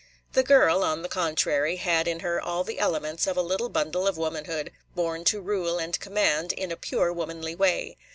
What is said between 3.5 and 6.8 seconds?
bundle of womanhood, born to rule and command in a